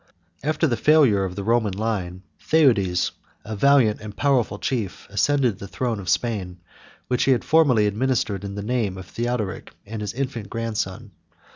[0.43, 3.11] After the failure of the royal line, Theudes,
[3.45, 6.57] a valiant and powerful chief, ascended the throne of Spain,
[7.07, 11.11] which he had formerly administered in the name of Theodoric and his infant grandson.